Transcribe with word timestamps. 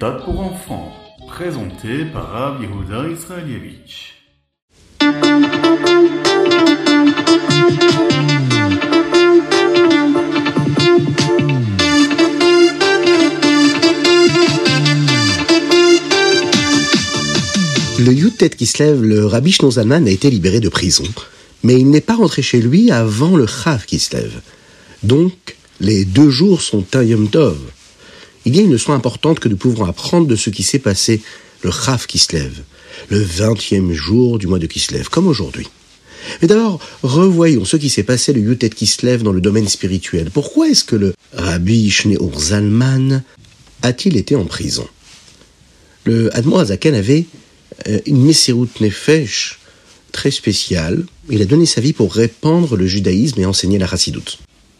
méthode 0.00 0.24
pour 0.24 0.40
enfants, 0.40 0.92
présenté 1.28 2.06
par 2.06 2.30
Rav 2.30 2.62
Israelievich. 2.62 4.14
Le 17.98 18.12
Yutet 18.12 18.48
Kislev, 18.50 19.02
le 19.02 19.26
rabbi 19.26 19.52
Zalman, 19.52 20.06
a 20.06 20.10
été 20.10 20.30
libéré 20.30 20.60
de 20.60 20.70
prison, 20.70 21.04
mais 21.62 21.78
il 21.78 21.90
n'est 21.90 22.00
pas 22.00 22.14
rentré 22.14 22.40
chez 22.40 22.62
lui 22.62 22.90
avant 22.90 23.36
le 23.36 23.46
Chav 23.46 23.84
Kislev. 23.84 24.40
Donc, 25.02 25.56
les 25.78 26.06
deux 26.06 26.30
jours 26.30 26.62
sont 26.62 26.86
un 26.94 27.02
Yom 27.02 27.28
Tov. 27.28 27.58
Il 28.46 28.56
y 28.56 28.58
a 28.58 28.62
une 28.62 28.72
leçon 28.72 28.92
importante 28.92 29.38
que 29.38 29.48
nous 29.48 29.56
pouvons 29.56 29.84
apprendre 29.84 30.26
de 30.26 30.36
ce 30.36 30.50
qui 30.50 30.62
s'est 30.62 30.78
passé 30.78 31.20
le 31.62 31.70
Chav 31.70 32.06
Kislev, 32.06 32.62
le 33.10 33.18
vingtième 33.18 33.92
jour 33.92 34.38
du 34.38 34.46
mois 34.46 34.58
de 34.58 34.66
Kislev, 34.66 35.08
comme 35.10 35.28
aujourd'hui. 35.28 35.68
Mais 36.40 36.48
d'abord, 36.48 36.80
revoyons 37.02 37.64
ce 37.64 37.76
qui 37.76 37.90
s'est 37.90 38.02
passé 38.02 38.32
le 38.32 38.40
Yutet 38.40 38.70
Kislev 38.70 39.22
dans 39.22 39.32
le 39.32 39.40
domaine 39.40 39.68
spirituel. 39.68 40.30
Pourquoi 40.30 40.68
est-ce 40.68 40.84
que 40.84 40.96
le 40.96 41.14
Rabbi 41.34 41.90
Shneur 41.90 42.38
Zalman 42.38 43.22
a-t-il 43.82 44.16
été 44.16 44.36
en 44.36 44.44
prison? 44.44 44.86
Le 46.04 46.34
Admor 46.34 46.60
Azaken 46.60 46.94
avait 46.94 47.26
euh, 47.88 48.00
une 48.06 48.24
Messerut 48.24 48.68
Nefesh 48.80 49.58
très 50.12 50.30
spéciale. 50.30 51.04
Il 51.28 51.42
a 51.42 51.44
donné 51.44 51.66
sa 51.66 51.80
vie 51.80 51.92
pour 51.92 52.14
répandre 52.14 52.76
le 52.76 52.86
judaïsme 52.86 53.40
et 53.40 53.46
enseigner 53.46 53.78
la 53.78 53.86
chassidoute. 53.86 54.38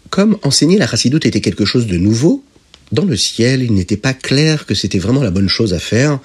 Comme 0.08 0.38
enseigner 0.42 0.78
la 0.78 0.86
chassidoute 0.86 1.26
était 1.26 1.40
quelque 1.40 1.64
chose 1.64 1.86
de 1.86 1.96
nouveau, 1.96 2.42
dans 2.92 3.04
le 3.04 3.16
ciel, 3.16 3.62
il 3.62 3.72
n'était 3.72 3.96
pas 3.96 4.14
clair 4.14 4.66
que 4.66 4.74
c'était 4.74 4.98
vraiment 4.98 5.22
la 5.22 5.30
bonne 5.30 5.48
chose 5.48 5.74
à 5.74 5.78
faire 5.78 6.18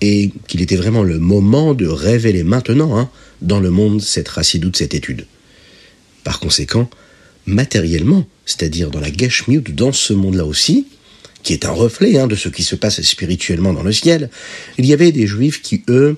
et 0.00 0.32
qu'il 0.48 0.60
était 0.60 0.76
vraiment 0.76 1.02
le 1.02 1.18
moment 1.18 1.74
de 1.74 1.86
révéler 1.86 2.42
maintenant 2.42 2.98
hein, 2.98 3.10
dans 3.42 3.60
le 3.60 3.70
monde 3.70 4.02
cette 4.02 4.30
chassidoute, 4.30 4.76
cette 4.76 4.94
étude. 4.94 5.26
Par 6.24 6.40
conséquent, 6.40 6.90
matériellement, 7.46 8.26
c'est-à-dire 8.44 8.90
dans 8.90 9.00
la 9.00 9.12
Geshmiut, 9.12 9.62
dans 9.72 9.92
ce 9.92 10.12
monde-là 10.12 10.44
aussi, 10.44 10.86
qui 11.42 11.52
est 11.52 11.64
un 11.64 11.70
reflet 11.70 12.18
hein, 12.18 12.26
de 12.26 12.34
ce 12.34 12.48
qui 12.48 12.62
se 12.62 12.74
passe 12.74 13.00
spirituellement 13.02 13.72
dans 13.72 13.82
le 13.82 13.92
ciel, 13.92 14.30
il 14.78 14.86
y 14.86 14.92
avait 14.92 15.12
des 15.12 15.26
juifs 15.26 15.62
qui, 15.62 15.82
eux, 15.88 16.16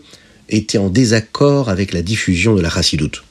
étaient 0.48 0.78
en 0.78 0.88
désaccord 0.88 1.68
avec 1.68 1.92
la 1.92 2.02
diffusion 2.02 2.54
de 2.54 2.62
la 2.62 2.70
chassidoute. 2.70 3.24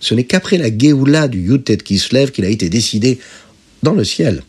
Ce 0.00 0.14
n'est 0.14 0.24
qu'après 0.24 0.58
la 0.58 0.76
Géoula 0.76 1.28
du 1.28 1.40
Yutet 1.40 1.78
Kislev 1.78 2.30
qu'il 2.32 2.44
a 2.44 2.48
été 2.48 2.68
décidé 2.68 3.18
dans 3.82 3.92
le 3.92 4.04
ciel. 4.04 4.42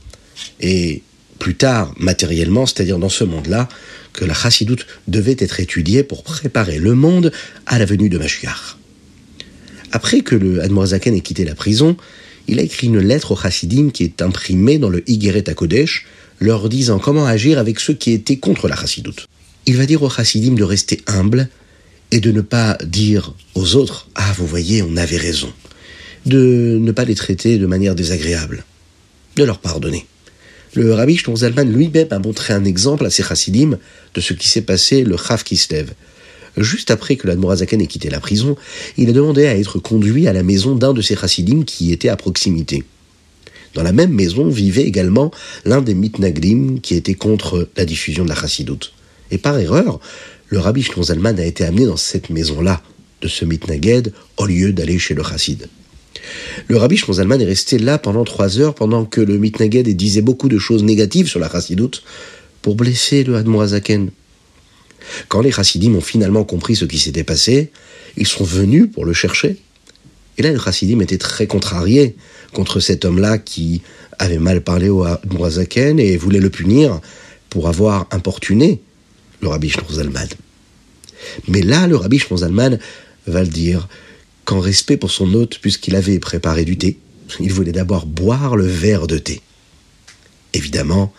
Et 0.60 1.04
plus 1.38 1.56
tard, 1.56 1.94
matériellement, 1.98 2.66
c'est-à-dire 2.66 3.00
dans 3.00 3.10
ce 3.10 3.24
monde-là, 3.24 3.70
que 4.14 4.26
la 4.26 4.34
chassidoute 4.34 4.86
devait 5.08 5.38
être 5.40 5.60
étudiée 5.60 6.04
pour 6.04 6.24
préparer 6.24 6.80
le 6.80 6.96
monde 6.96 7.32
à 7.66 7.80
la 7.80 7.86
venue 7.86 8.10
de 8.10 8.18
Mashiach. 8.18 8.78
Après 9.92 10.22
que 10.22 10.36
le 10.36 10.62
Admorazaken 10.62 11.16
ait 11.16 11.22
quitté 11.22 11.46
la 11.46 11.56
prison, 11.56 11.96
il 12.48 12.60
a 12.60 12.62
écrit 12.62 12.88
une 12.88 13.00
lettre 13.00 13.32
aux 13.32 13.36
chassidim 13.36 13.90
qui 13.90 14.04
est 14.04 14.22
imprimée 14.22 14.80
dans 14.80 14.90
le 14.90 15.10
Higeret 15.10 15.44
Kodesh, 15.56 16.06
leur 16.40 16.70
disant 16.70 17.00
comment 17.00 17.26
agir 17.26 17.58
avec 17.58 17.80
ceux 17.80 17.94
qui 17.94 18.12
étaient 18.12 18.38
contre 18.38 18.68
la 18.68 18.76
chassidoute. 18.76 19.28
Il 19.66 19.78
va 19.78 19.86
dire 19.86 20.02
aux 20.04 20.10
chassidim 20.10 20.54
de 20.54 20.64
rester 20.64 21.02
humbles 21.08 21.50
et 22.12 22.20
de 22.20 22.32
ne 22.32 22.42
pas 22.42 22.78
dire 22.84 23.34
aux 23.56 23.76
autres 23.76 24.10
Ah, 24.16 24.34
vous 24.38 24.48
voyez, 24.48 24.82
on 24.82 24.96
avait 24.98 25.18
raison. 25.18 25.52
De 26.26 26.78
ne 26.80 26.92
pas 26.92 27.06
les 27.06 27.16
traiter 27.16 27.58
de 27.58 27.66
manière 27.66 27.96
désagréable. 27.96 28.64
De 29.36 29.44
leur 29.44 29.60
pardonner. 29.60 30.06
Le 30.74 30.94
rabbi 30.94 31.18
Zalman 31.36 31.64
lui-même 31.64 32.08
a 32.12 32.20
montré 32.20 32.54
un 32.54 32.66
exemple 32.66 33.06
à 33.06 33.10
ses 33.10 33.24
chassidim 33.24 33.78
de 34.14 34.22
ce 34.22 34.34
qui 34.34 34.48
s'est 34.48 34.62
passé 34.62 35.04
le 35.04 35.16
Chav 35.18 35.44
Kislev. 35.44 35.92
Juste 36.58 36.92
après 36.92 37.16
que 37.16 37.28
l'Admorazaken 37.28 37.82
ait 37.82 37.88
quitté 37.88 38.10
la 38.10 38.20
prison, 38.20 38.56
il 38.98 39.10
a 39.10 39.14
demandé 39.14 39.46
à 39.46 39.58
être 39.58 39.80
conduit 39.80 40.28
à 40.28 40.34
la 40.34 40.44
maison 40.44 40.76
d'un 40.76 40.94
de 40.94 41.02
ses 41.02 41.16
chassidim 41.16 41.64
qui 41.64 41.92
était 41.92 42.10
à 42.10 42.16
proximité. 42.16 42.84
Dans 43.76 43.84
la 43.84 43.92
même 43.92 44.12
maison 44.12 44.50
vivait 44.50 44.84
également 44.84 45.32
l'un 45.66 45.82
des 45.82 45.94
mitnaglim 45.94 46.82
qui 46.82 46.96
était 46.96 47.14
contre 47.14 47.70
la 47.78 47.86
diffusion 47.86 48.24
de 48.24 48.30
la 48.30 48.36
chassidoute. 48.36 48.94
Et 49.32 49.38
par 49.38 49.58
erreur, 49.58 50.00
le 50.48 50.60
rabbi 50.60 50.86
Zalman 51.02 51.40
a 51.40 51.46
été 51.46 51.64
amené 51.64 51.86
dans 51.86 51.98
cette 51.98 52.30
maison-là 52.30 52.82
de 53.22 53.28
ce 53.28 53.46
mitnaged 53.46 54.12
au 54.38 54.46
lieu 54.46 54.74
d'aller 54.74 55.00
chez 55.00 55.14
le 55.14 55.24
chassid. 55.24 55.68
Le 56.68 56.78
rabbi 56.78 56.98
Zalman 56.98 57.40
est 57.40 57.46
resté 57.46 57.78
là 57.78 57.98
pendant 57.98 58.24
trois 58.24 58.60
heures 58.60 58.76
pendant 58.76 59.06
que 59.06 59.22
le 59.22 59.38
mitnaged 59.38 59.88
disait 59.96 60.22
beaucoup 60.22 60.50
de 60.50 60.58
choses 60.58 60.84
négatives 60.84 61.28
sur 61.28 61.40
la 61.40 61.50
chassidoute 61.50 62.04
pour 62.62 62.76
blesser 62.76 63.24
le 63.24 63.36
Hadmoazaken. 63.36 64.12
Quand 65.30 65.42
les 65.42 65.52
chassidim 65.52 65.96
ont 65.96 66.02
finalement 66.02 66.44
compris 66.44 66.76
ce 66.76 66.86
qui 66.86 67.00
s'était 67.00 67.24
passé, 67.24 67.72
ils 68.18 68.28
sont 68.28 68.44
venus 68.44 68.88
pour 68.92 69.06
le 69.06 69.14
chercher. 69.14 69.58
Et 70.38 70.42
là, 70.42 70.52
le 70.52 70.60
chassidim 70.60 71.00
était 71.00 71.18
très 71.18 71.48
contrarié 71.48 72.16
contre 72.54 72.80
cet 72.80 73.06
homme-là 73.06 73.38
qui 73.38 73.82
avait 74.20 74.40
mal 74.40 74.62
parlé 74.62 74.90
au 74.90 75.04
Hadmoazaken 75.04 76.00
et 76.00 76.18
voulait 76.18 76.40
le 76.40 76.50
punir 76.50 77.00
pour 77.50 77.68
avoir 77.68 78.08
importuné 78.12 78.82
le 79.42 79.48
rabbi 79.48 79.72
Zalman. 79.92 80.28
Mais 81.48 81.62
là, 81.62 81.88
le 81.88 81.96
rabbi 81.96 82.20
Zalman 82.36 82.80
va 83.28 83.42
le 83.42 83.48
dire 83.48 83.88
respect 84.56 84.98
pour 84.98 85.12
son 85.12 85.34
hôte, 85.34 85.60
puisqu'il 85.60 85.96
avait 85.96 86.20
préparé 86.20 86.66
du 86.66 86.78
thé, 86.78 86.98
il 87.40 87.52
voulait 87.52 87.72
d'abord 87.72 88.06
boire 88.06 88.56
le 88.56 88.66
verre 88.66 89.08
de 89.08 89.18
thé. 89.18 89.42
Évidemment, 90.54 91.14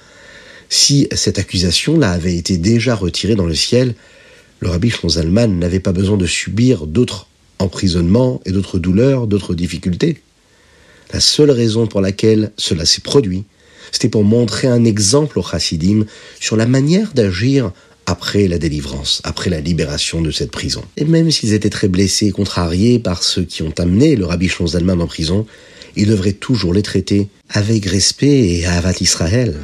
si 0.68 1.08
cette 1.12 1.38
accusation-là 1.38 2.10
avait 2.10 2.36
été 2.36 2.56
déjà 2.56 2.94
retirée 2.94 3.34
dans 3.34 3.46
le 3.46 3.54
ciel, 3.54 3.94
le 4.60 4.68
rabbi 4.68 4.92
Zalman 5.06 5.58
n'avait 5.58 5.80
pas 5.80 5.92
besoin 5.92 6.16
de 6.16 6.26
subir 6.26 6.86
d'autres 6.86 7.28
emprisonnements 7.58 8.40
et 8.44 8.52
d'autres 8.52 8.78
douleurs, 8.78 9.26
d'autres 9.26 9.54
difficultés. 9.54 10.20
La 11.12 11.20
seule 11.20 11.50
raison 11.50 11.86
pour 11.86 12.00
laquelle 12.00 12.52
cela 12.56 12.84
s'est 12.84 13.00
produit, 13.00 13.44
c'était 13.92 14.08
pour 14.08 14.24
montrer 14.24 14.68
un 14.68 14.84
exemple 14.84 15.38
au 15.38 15.42
chassidim 15.42 16.04
sur 16.40 16.56
la 16.56 16.66
manière 16.66 17.12
d'agir 17.14 17.72
après 18.08 18.48
la 18.48 18.56
délivrance, 18.56 19.20
après 19.22 19.50
la 19.50 19.60
libération 19.60 20.22
de 20.22 20.30
cette 20.30 20.50
prison. 20.50 20.82
Et 20.96 21.04
même 21.04 21.30
s'ils 21.30 21.52
étaient 21.52 21.68
très 21.68 21.88
blessés 21.88 22.28
et 22.28 22.30
contrariés 22.30 22.98
par 22.98 23.22
ceux 23.22 23.42
qui 23.42 23.62
ont 23.62 23.74
amené 23.76 24.16
le 24.16 24.24
rabbi 24.24 24.50
Zalman 24.66 25.00
en 25.02 25.06
prison, 25.06 25.46
ils 25.94 26.08
devraient 26.08 26.32
toujours 26.32 26.72
les 26.72 26.82
traiter 26.82 27.28
avec 27.50 27.84
respect 27.84 28.60
et 28.60 28.66
avat 28.66 28.94
Israël. 29.00 29.56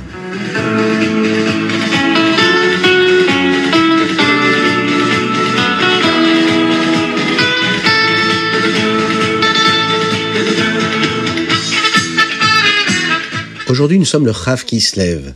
Aujourd'hui, 13.71 13.99
nous 13.99 14.05
sommes 14.05 14.27
le 14.27 14.35
Chav 14.35 14.67
qui 14.67 14.83
se 14.83 15.01
lève. 15.01 15.33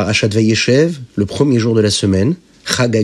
Parachat 0.00 0.28
Vayeshev, 0.28 0.98
le 1.14 1.26
premier 1.26 1.58
jour 1.58 1.74
de 1.74 1.82
la 1.82 1.90
semaine, 1.90 2.34
Chag 2.64 2.96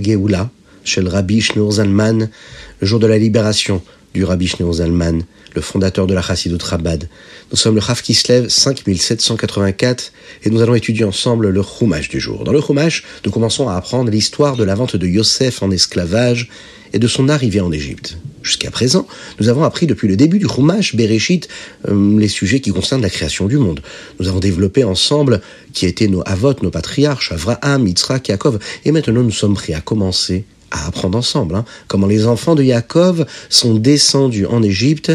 chez 0.83 1.03
le 1.03 1.11
Rabbi 1.11 1.43
Shneur 1.43 1.69
le 1.85 2.87
jour 2.87 2.99
de 2.99 3.07
la 3.07 3.19
libération 3.19 3.83
du 4.17 4.25
Rabbi 4.25 4.51
le 4.59 5.61
fondateur 5.61 6.07
de 6.07 6.15
la 6.15 6.23
Chassidut 6.23 6.63
Rabad. 6.63 7.07
Nous 7.51 7.57
sommes 7.57 7.75
le 7.75 7.83
Chav 7.83 8.01
Kislev 8.01 8.49
5784 8.49 10.13
et 10.45 10.51
nous 10.51 10.63
allons 10.63 10.75
étudier 10.75 11.05
ensemble 11.05 11.51
le 11.51 11.63
Chumash 11.63 12.09
du 12.09 12.19
jour. 12.19 12.45
Dans 12.45 12.53
le 12.53 12.63
Chumash, 12.63 13.05
nous 13.27 13.31
commençons 13.31 13.69
à 13.69 13.75
apprendre 13.75 14.11
l'histoire 14.11 14.57
de 14.57 14.65
la 14.65 14.75
vente 14.75 14.97
de 14.97 15.07
Yosef 15.07 15.63
en 15.63 15.71
esclavage 15.71 16.49
et 16.95 16.99
de 16.99 17.07
son 17.07 17.29
arrivée 17.29 17.61
en 17.61 17.71
Égypte. 17.73 18.17
Jusqu'à 18.43 18.71
présent, 18.71 19.07
nous 19.39 19.51
avons 19.51 19.65
appris 19.65 19.87
depuis 19.87 20.09
le 20.09 20.17
début 20.17 20.39
du 20.39 20.47
Chumash, 20.49 20.97
Bereshit, 20.97 21.49
euh, 21.89 22.19
les 22.19 22.29
sujets 22.29 22.61
qui 22.61 22.71
concernent 22.71 23.03
la 23.03 23.11
création 23.11 23.49
du 23.49 23.59
monde. 23.59 23.81
Nous 24.19 24.29
avons 24.29 24.41
développé 24.41 24.83
ensemble 24.83 25.43
qui 25.75 25.85
étaient 25.85 26.09
nos 26.09 26.23
avot, 26.25 26.55
nos 26.63 26.71
patriarches, 26.71 27.33
Avraham, 27.33 27.87
Yitzhak, 27.87 28.29
Yaakov, 28.29 28.61
et 28.87 28.93
maintenant 28.93 29.23
nous 29.23 29.31
sommes 29.31 29.55
prêts 29.55 29.75
à 29.75 29.83
commencer 29.83 30.47
à 30.77 30.87
apprendre 30.87 31.19
ensemble 31.19 31.57
hein, 31.57 31.65
comment 31.89 32.07
les 32.07 32.27
enfants 32.27 32.55
de 32.55 32.63
Yaakov 32.63 33.27
sont 33.49 33.75
descendus 33.75 34.47
en 34.47 34.63
Égypte, 34.63 35.13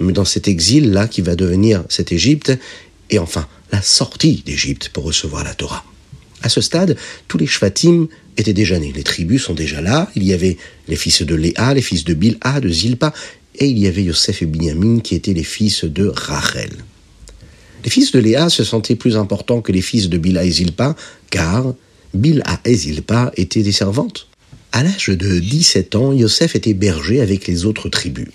dans 0.00 0.24
cet 0.24 0.48
exil-là 0.48 1.08
qui 1.08 1.22
va 1.22 1.36
devenir 1.36 1.84
cette 1.88 2.12
Égypte, 2.12 2.52
et 3.10 3.18
enfin 3.18 3.46
la 3.72 3.82
sortie 3.82 4.42
d'Égypte 4.44 4.90
pour 4.90 5.04
recevoir 5.04 5.44
la 5.44 5.54
Torah. 5.54 5.84
À 6.42 6.48
ce 6.48 6.60
stade, 6.60 6.96
tous 7.28 7.38
les 7.38 7.46
Shvatim 7.46 8.08
étaient 8.36 8.52
déjà 8.52 8.78
nés. 8.78 8.92
Les 8.94 9.02
tribus 9.02 9.42
sont 9.42 9.54
déjà 9.54 9.80
là. 9.80 10.10
Il 10.14 10.22
y 10.22 10.32
avait 10.32 10.58
les 10.86 10.96
fils 10.96 11.22
de 11.22 11.34
Léa, 11.34 11.74
les 11.74 11.82
fils 11.82 12.04
de 12.04 12.14
Bilha, 12.14 12.60
de 12.60 12.68
Zilpa, 12.68 13.12
et 13.58 13.66
il 13.66 13.78
y 13.78 13.86
avait 13.86 14.02
Yosef 14.04 14.42
et 14.42 14.46
Binyamin 14.46 15.00
qui 15.00 15.14
étaient 15.14 15.32
les 15.32 15.44
fils 15.44 15.84
de 15.84 16.06
Rachel. 16.06 16.70
Les 17.84 17.90
fils 17.90 18.12
de 18.12 18.18
Léa 18.18 18.50
se 18.50 18.64
sentaient 18.64 18.96
plus 18.96 19.16
importants 19.16 19.62
que 19.62 19.72
les 19.72 19.80
fils 19.80 20.08
de 20.08 20.18
Bilha 20.18 20.44
et 20.44 20.50
Zilpa, 20.50 20.94
car 21.30 21.72
Bilha 22.12 22.60
et 22.64 22.74
Zilpa 22.74 23.32
étaient 23.36 23.62
des 23.62 23.72
servantes. 23.72 24.28
À 24.76 24.82
l'âge 24.82 25.08
de 25.08 25.38
17 25.38 25.94
ans, 25.94 26.12
Yosef 26.12 26.54
était 26.54 26.74
berger 26.74 27.22
avec 27.22 27.46
les 27.46 27.64
autres 27.64 27.88
tribus. 27.88 28.28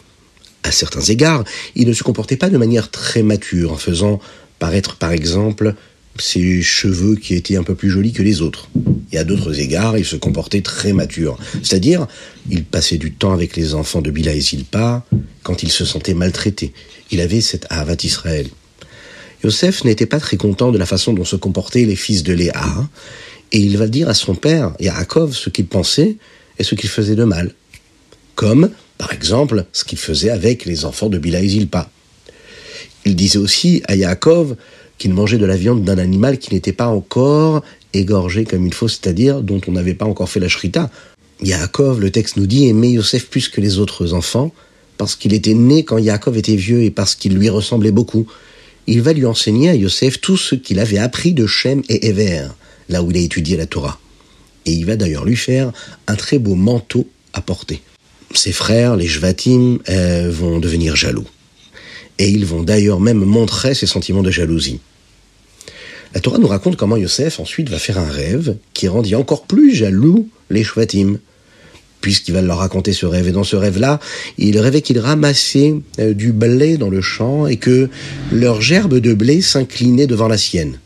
À 0.63 0.71
certains 0.71 1.01
égards, 1.01 1.43
il 1.75 1.87
ne 1.87 1.93
se 1.93 2.01
comportait 2.01 2.35
pas 2.35 2.49
de 2.49 2.57
manière 2.57 2.89
très 2.89 3.21
mature, 3.21 3.73
en 3.73 3.77
faisant 3.77 4.19
paraître 4.57 4.95
par 4.95 5.11
exemple 5.11 5.75
ses 6.17 6.63
cheveux 6.63 7.15
qui 7.15 7.35
étaient 7.35 7.57
un 7.57 7.63
peu 7.63 7.75
plus 7.75 7.91
jolis 7.91 8.11
que 8.11 8.23
les 8.23 8.41
autres. 8.41 8.69
Et 9.11 9.19
à 9.19 9.23
d'autres 9.23 9.59
égards, 9.59 9.99
il 9.99 10.03
se 10.03 10.15
comportait 10.15 10.61
très 10.61 10.93
mature. 10.93 11.37
C'est-à-dire, 11.61 12.07
il 12.49 12.63
passait 12.63 12.97
du 12.97 13.11
temps 13.11 13.33
avec 13.33 13.55
les 13.55 13.75
enfants 13.75 14.01
de 14.01 14.09
Bila 14.09 14.33
et 14.33 14.41
Zilpa 14.41 15.05
quand 15.43 15.61
il 15.61 15.69
se 15.69 15.85
sentait 15.85 16.15
maltraité. 16.15 16.73
Il 17.11 17.21
avait 17.21 17.41
cette 17.41 17.67
Havat 17.69 17.97
Israël. 18.03 18.47
Yosef 19.43 19.83
n'était 19.83 20.07
pas 20.07 20.19
très 20.19 20.37
content 20.37 20.71
de 20.71 20.79
la 20.79 20.87
façon 20.87 21.13
dont 21.13 21.23
se 21.23 21.35
comportaient 21.35 21.85
les 21.85 21.95
fils 21.95 22.23
de 22.23 22.33
Léa, 22.33 22.89
et 23.51 23.59
il 23.59 23.77
va 23.77 23.87
dire 23.87 24.09
à 24.09 24.13
son 24.13 24.35
père, 24.35 24.73
Yaakov, 24.79 25.33
ce 25.35 25.49
qu'il 25.49 25.65
pensait 25.65 26.17
et 26.57 26.63
ce 26.63 26.75
qu'il 26.75 26.89
faisait 26.89 27.15
de 27.15 27.23
mal. 27.23 27.53
Comme, 28.35 28.69
par 28.97 29.13
exemple, 29.13 29.65
ce 29.73 29.83
qu'il 29.83 29.97
faisait 29.97 30.29
avec 30.29 30.65
les 30.65 30.85
enfants 30.85 31.09
de 31.09 31.17
Bila 31.17 31.41
et 31.41 31.47
Zilpa. 31.47 31.89
Il 33.05 33.15
disait 33.15 33.39
aussi 33.39 33.81
à 33.87 33.95
Yaakov 33.95 34.55
qu'il 34.97 35.13
mangeait 35.13 35.37
de 35.37 35.45
la 35.45 35.57
viande 35.57 35.83
d'un 35.83 35.97
animal 35.97 36.37
qui 36.37 36.53
n'était 36.53 36.71
pas 36.71 36.87
encore 36.87 37.63
égorgé 37.93 38.45
comme 38.45 38.65
il 38.65 38.73
faut, 38.73 38.87
c'est-à-dire 38.87 39.41
dont 39.41 39.59
on 39.67 39.71
n'avait 39.71 39.95
pas 39.95 40.05
encore 40.05 40.29
fait 40.29 40.39
la 40.39 40.47
shrita. 40.47 40.89
Yaakov, 41.41 41.99
le 41.99 42.11
texte 42.11 42.37
nous 42.37 42.45
dit, 42.45 42.67
aimait 42.67 42.91
Yosef 42.91 43.27
plus 43.27 43.49
que 43.49 43.59
les 43.59 43.79
autres 43.79 44.13
enfants, 44.13 44.53
parce 44.97 45.15
qu'il 45.15 45.33
était 45.33 45.55
né 45.55 45.83
quand 45.83 45.97
Yaakov 45.97 46.37
était 46.37 46.55
vieux 46.55 46.83
et 46.83 46.91
parce 46.91 47.15
qu'il 47.15 47.33
lui 47.33 47.49
ressemblait 47.49 47.91
beaucoup. 47.91 48.27
Il 48.87 49.01
va 49.01 49.13
lui 49.13 49.25
enseigner 49.25 49.69
à 49.69 49.75
Yosef 49.75 50.21
tout 50.21 50.37
ce 50.37 50.55
qu'il 50.55 50.79
avait 50.79 50.99
appris 50.99 51.33
de 51.33 51.47
Shem 51.47 51.81
et 51.89 52.07
Ever, 52.07 52.49
là 52.91 53.03
où 53.03 53.11
il 53.11 53.17
a 53.17 53.21
étudié 53.21 53.57
la 53.57 53.65
Torah. 53.65 53.99
Et 54.65 54.71
il 54.71 54.85
va 54.85 54.95
d'ailleurs 54.95 55.25
lui 55.25 55.35
faire 55.35 55.71
un 56.07 56.15
très 56.15 56.37
beau 56.37 56.55
manteau 56.55 57.07
à 57.33 57.41
porter. 57.41 57.81
Ses 58.33 58.51
frères, 58.51 58.95
les 58.95 59.07
Jvatim, 59.07 59.79
euh, 59.89 60.29
vont 60.31 60.59
devenir 60.59 60.95
jaloux. 60.95 61.27
Et 62.19 62.29
ils 62.29 62.45
vont 62.45 62.63
d'ailleurs 62.63 62.99
même 62.99 63.23
montrer 63.23 63.73
ses 63.73 63.87
sentiments 63.87 64.23
de 64.23 64.31
jalousie. 64.31 64.79
La 66.13 66.19
Torah 66.19 66.37
nous 66.37 66.47
raconte 66.47 66.75
comment 66.75 66.97
Yosef 66.97 67.39
ensuite 67.39 67.69
va 67.69 67.79
faire 67.79 67.97
un 67.97 68.09
rêve 68.09 68.57
qui 68.73 68.87
rendit 68.87 69.15
encore 69.15 69.43
plus 69.43 69.73
jaloux 69.73 70.29
les 70.49 70.63
Shvatim, 70.63 71.19
puisqu'il 72.01 72.33
va 72.33 72.41
leur 72.41 72.57
raconter 72.57 72.93
ce 72.93 73.05
rêve. 73.05 73.27
Et 73.27 73.31
dans 73.31 73.45
ce 73.45 73.55
rêve-là, 73.55 73.99
il 74.37 74.59
rêvait 74.59 74.81
qu'ils 74.81 74.99
ramassaient 74.99 75.75
euh, 75.99 76.13
du 76.13 76.33
blé 76.33 76.77
dans 76.77 76.89
le 76.89 77.01
champ 77.01 77.47
et 77.47 77.57
que 77.57 77.89
leur 78.31 78.61
gerbe 78.61 78.99
de 78.99 79.13
blé 79.13 79.41
s'inclinait 79.41 80.07
devant 80.07 80.27
la 80.27 80.37
sienne. 80.37 80.79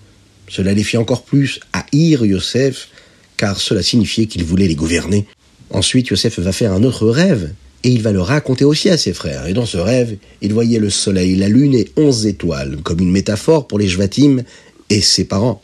Cela 0.47 0.73
les 0.73 0.83
fit 0.83 0.97
encore 0.97 1.23
plus 1.23 1.59
haïr 1.73 2.25
Yosef, 2.25 2.89
car 3.37 3.59
cela 3.59 3.83
signifiait 3.83 4.27
qu'il 4.27 4.43
voulait 4.43 4.67
les 4.67 4.75
gouverner. 4.75 5.25
Ensuite, 5.69 6.07
Yosef 6.09 6.39
va 6.39 6.51
faire 6.51 6.73
un 6.73 6.83
autre 6.83 7.07
rêve, 7.07 7.51
et 7.83 7.89
il 7.89 8.01
va 8.01 8.11
le 8.11 8.21
raconter 8.21 8.65
aussi 8.65 8.89
à 8.89 8.97
ses 8.97 9.13
frères. 9.13 9.47
Et 9.47 9.53
dans 9.53 9.65
ce 9.65 9.77
rêve, 9.77 10.17
il 10.41 10.53
voyait 10.53 10.79
le 10.79 10.89
soleil, 10.89 11.35
la 11.35 11.49
lune 11.49 11.75
et 11.75 11.91
onze 11.97 12.25
étoiles, 12.25 12.77
comme 12.83 12.99
une 12.99 13.11
métaphore 13.11 13.67
pour 13.67 13.79
les 13.79 13.87
Jvatim 13.87 14.43
et 14.89 15.01
ses 15.01 15.25
parents. 15.25 15.61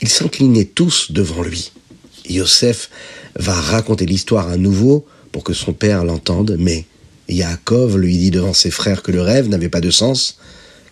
Ils 0.00 0.08
s'inclinaient 0.08 0.64
tous 0.64 1.12
devant 1.12 1.42
lui. 1.42 1.72
Yosef 2.28 2.90
va 3.36 3.52
raconter 3.52 4.06
l'histoire 4.06 4.48
à 4.48 4.56
nouveau 4.56 5.04
pour 5.32 5.44
que 5.44 5.52
son 5.52 5.72
père 5.72 6.04
l'entende, 6.04 6.56
mais 6.58 6.84
Yaakov 7.28 7.98
lui 7.98 8.16
dit 8.16 8.30
devant 8.30 8.54
ses 8.54 8.70
frères 8.70 9.02
que 9.02 9.12
le 9.12 9.20
rêve 9.20 9.48
n'avait 9.48 9.68
pas 9.68 9.80
de 9.80 9.90
sens, 9.90 10.38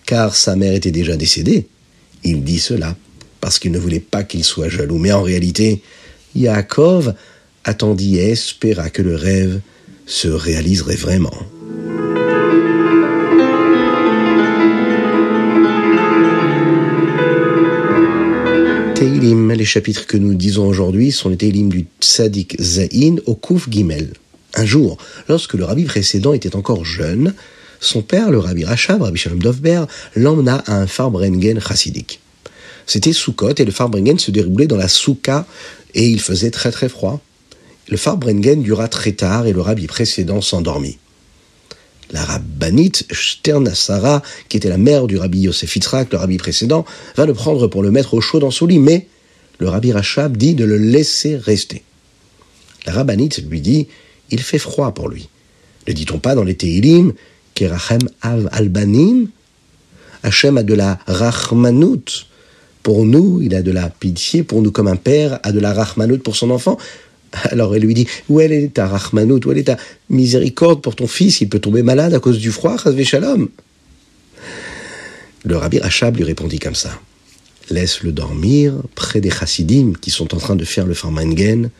car 0.06 0.34
sa 0.34 0.56
mère 0.56 0.74
était 0.74 0.90
déjà 0.90 1.16
décédée. 1.16 1.66
Il 2.24 2.44
dit 2.44 2.60
cela 2.60 2.96
parce 3.40 3.58
qu'il 3.58 3.72
ne 3.72 3.78
voulait 3.78 4.00
pas 4.00 4.22
qu'il 4.22 4.44
soit 4.44 4.68
jaloux, 4.68 4.98
mais 4.98 5.12
en 5.12 5.22
réalité, 5.22 5.82
Yaakov 6.36 7.14
attendit 7.64 8.18
et 8.18 8.30
espéra 8.30 8.88
que 8.88 9.02
le 9.02 9.16
rêve 9.16 9.60
se 10.06 10.28
réaliserait 10.28 10.96
vraiment. 10.96 11.34
Teilim, 18.94 19.50
les 19.50 19.64
chapitres 19.64 20.06
que 20.06 20.16
nous 20.16 20.34
disons 20.34 20.66
aujourd'hui 20.66 21.10
sont 21.10 21.28
les 21.28 21.36
Teilim 21.36 21.68
du 21.68 21.86
Tzadik 22.00 22.56
Zain 22.60 23.16
au 23.26 23.34
Kouf 23.34 23.68
Gimel. 23.68 24.12
Un 24.54 24.64
jour, 24.64 24.98
lorsque 25.28 25.54
le 25.54 25.64
rabbi 25.64 25.84
précédent 25.84 26.32
était 26.32 26.54
encore 26.54 26.84
jeune, 26.84 27.34
son 27.82 28.00
père, 28.00 28.30
le 28.30 28.38
rabbi 28.38 28.64
Rachab, 28.64 29.02
rabbi 29.02 29.18
Shalom 29.18 29.42
Dovber, 29.42 29.84
l'emmena 30.16 30.62
à 30.66 30.76
un 30.76 30.86
Farbrengen 30.86 31.60
chassidique. 31.60 32.20
C'était 32.86 33.12
Sukkot 33.12 33.54
et 33.58 33.64
le 33.64 33.72
Farbrengen 33.72 34.18
se 34.18 34.30
déroulait 34.30 34.66
dans 34.66 34.76
la 34.76 34.88
Souka 34.88 35.46
et 35.94 36.06
il 36.06 36.20
faisait 36.20 36.50
très 36.50 36.70
très 36.70 36.88
froid. 36.88 37.20
Le 37.88 37.96
Farbrengen 37.96 38.62
dura 38.62 38.88
très 38.88 39.12
tard 39.12 39.46
et 39.46 39.52
le 39.52 39.60
rabbi 39.60 39.86
précédent 39.86 40.40
s'endormit 40.40 40.96
la 42.12 42.22
rabbinite 42.24 43.06
Sternasara, 43.10 44.22
qui 44.48 44.58
était 44.58 44.68
la 44.68 44.78
mère 44.78 45.06
du 45.06 45.18
rabbi 45.18 45.40
Yosef 45.40 45.74
Yitzhak, 45.74 46.12
le 46.12 46.18
rabbi 46.18 46.36
précédent, 46.36 46.84
va 47.16 47.26
le 47.26 47.34
prendre 47.34 47.66
pour 47.66 47.82
le 47.82 47.90
mettre 47.90 48.14
au 48.14 48.20
chaud 48.20 48.38
dans 48.38 48.50
son 48.50 48.66
lit, 48.66 48.78
mais 48.78 49.08
le 49.58 49.68
rabbi 49.68 49.92
Rachab 49.92 50.36
dit 50.36 50.54
de 50.54 50.64
le 50.64 50.76
laisser 50.76 51.36
rester. 51.36 51.82
La 52.86 52.92
rabbinite 52.92 53.42
lui 53.48 53.60
dit, 53.60 53.88
il 54.30 54.42
fait 54.42 54.58
froid 54.58 54.92
pour 54.92 55.08
lui. 55.08 55.28
Ne 55.88 55.92
dit-on 55.92 56.18
pas 56.18 56.34
dans 56.34 56.44
les 56.44 56.54
Tehilim, 56.54 57.12
Kerachem 57.54 58.08
av 58.22 58.48
albanim 58.52 59.28
Hachem 60.22 60.58
a 60.58 60.62
de 60.62 60.74
la 60.74 60.98
rachmanout. 61.06 62.26
Pour 62.82 63.04
nous, 63.04 63.40
il 63.42 63.54
a 63.54 63.62
de 63.62 63.70
la 63.70 63.90
pitié, 63.90 64.42
pour 64.42 64.62
nous 64.62 64.70
comme 64.70 64.88
un 64.88 64.96
père 64.96 65.38
a 65.42 65.52
de 65.52 65.60
la 65.60 65.72
rachmanout 65.72 66.18
pour 66.18 66.36
son 66.36 66.50
enfant. 66.50 66.78
Alors 67.44 67.74
elle 67.74 67.82
lui 67.82 67.94
dit, 67.94 68.06
où 68.28 68.40
elle 68.40 68.52
est 68.52 68.74
ta 68.74 68.86
rachmanout, 68.86 69.46
où 69.46 69.52
elle 69.52 69.58
est 69.58 69.64
ta 69.64 69.76
miséricorde 70.10 70.82
pour 70.82 70.96
ton 70.96 71.06
fils, 71.06 71.40
il 71.40 71.48
peut 71.48 71.58
tomber 71.58 71.82
malade 71.82 72.14
à 72.14 72.20
cause 72.20 72.38
du 72.38 72.50
froid, 72.50 72.76
shalom. 73.04 73.48
Le 75.44 75.56
rabbi 75.56 75.80
Rachab 75.80 76.16
lui 76.16 76.24
répondit 76.24 76.58
comme 76.60 76.74
ça, 76.74 77.00
laisse-le 77.68 78.12
dormir 78.12 78.74
près 78.94 79.20
des 79.20 79.30
chassidim 79.30 79.94
qui 80.00 80.10
sont 80.10 80.34
en 80.34 80.38
train 80.38 80.56
de 80.56 80.64
faire 80.64 80.86
le 80.86 80.94
farmangen, 80.94 81.70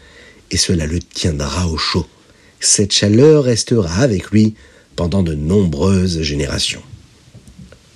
et 0.50 0.56
cela 0.56 0.86
le 0.86 0.98
tiendra 0.98 1.68
au 1.68 1.76
chaud. 1.76 2.06
Cette 2.58 2.92
chaleur 2.92 3.44
restera 3.44 4.02
avec 4.02 4.30
lui 4.30 4.54
pendant 4.96 5.22
de 5.22 5.34
nombreuses 5.34 6.22
générations. 6.22 6.82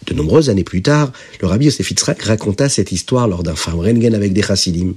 De 0.07 0.15
nombreuses 0.15 0.51
années 0.51 0.65
plus 0.65 0.83
tard, 0.83 1.13
le 1.41 1.49
rabbi 1.49 1.67
Yosef 1.67 1.93
raconta 2.21 2.69
cette 2.69 2.93
histoire 2.93 3.27
lors 3.27 3.43
d'un 3.43 3.57
farmangen 3.57 4.15
avec 4.15 4.33
des 4.33 4.43
chassidim. 4.43 4.95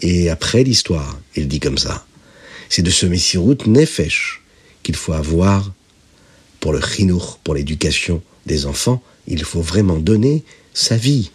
Et 0.00 0.30
après 0.30 0.62
l'histoire, 0.62 1.18
il 1.34 1.48
dit 1.48 1.60
comme 1.60 1.78
ça, 1.78 2.06
c'est 2.68 2.82
de 2.82 2.90
ce 2.90 3.06
Messirut 3.06 3.58
Nefesh 3.66 4.42
qu'il 4.82 4.96
faut 4.96 5.12
avoir 5.12 5.72
pour 6.60 6.72
le 6.72 6.80
chinour, 6.80 7.38
pour 7.42 7.54
l'éducation 7.54 8.22
des 8.46 8.66
enfants. 8.66 9.02
Il 9.26 9.44
faut 9.44 9.60
vraiment 9.60 9.98
donner 9.98 10.44
sa 10.72 10.96
vie 10.96 11.30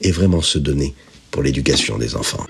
et 0.00 0.10
vraiment 0.10 0.42
se 0.42 0.58
donner 0.58 0.94
pour 1.30 1.42
l'éducation 1.42 1.98
des 1.98 2.16
enfants. 2.16 2.46